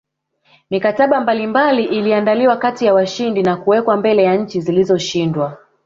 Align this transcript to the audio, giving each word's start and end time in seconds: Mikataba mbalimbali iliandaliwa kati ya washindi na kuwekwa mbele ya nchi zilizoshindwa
Mikataba 0.69 1.19
mbalimbali 1.21 1.83
iliandaliwa 1.83 2.57
kati 2.57 2.85
ya 2.85 2.93
washindi 2.93 3.43
na 3.43 3.57
kuwekwa 3.57 3.97
mbele 3.97 4.23
ya 4.23 4.35
nchi 4.35 4.61
zilizoshindwa 4.61 5.57